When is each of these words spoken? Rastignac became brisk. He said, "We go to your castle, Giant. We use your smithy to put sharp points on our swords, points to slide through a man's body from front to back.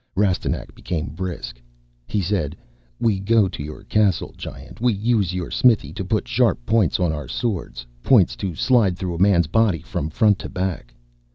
Rastignac 0.15 0.73
became 0.73 1.09
brisk. 1.11 1.61
He 2.07 2.23
said, 2.23 2.55
"We 2.99 3.19
go 3.19 3.47
to 3.47 3.61
your 3.61 3.83
castle, 3.83 4.33
Giant. 4.35 4.81
We 4.81 4.93
use 4.93 5.31
your 5.31 5.51
smithy 5.51 5.93
to 5.93 6.03
put 6.03 6.27
sharp 6.27 6.65
points 6.65 6.99
on 6.99 7.13
our 7.13 7.27
swords, 7.27 7.85
points 8.01 8.35
to 8.37 8.55
slide 8.55 8.97
through 8.97 9.13
a 9.13 9.21
man's 9.21 9.45
body 9.45 9.83
from 9.83 10.09
front 10.09 10.39
to 10.39 10.49
back. 10.49 10.95